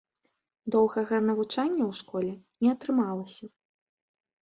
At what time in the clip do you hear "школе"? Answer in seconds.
2.01-2.33